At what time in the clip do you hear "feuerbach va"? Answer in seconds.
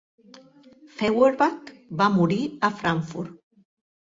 1.01-2.09